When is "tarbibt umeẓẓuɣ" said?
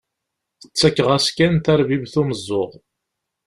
1.65-2.71